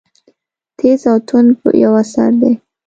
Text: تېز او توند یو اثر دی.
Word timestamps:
تېز 0.77 1.01
او 1.11 1.17
توند 1.27 1.51
یو 1.83 1.93
اثر 2.03 2.31
دی. 2.41 2.53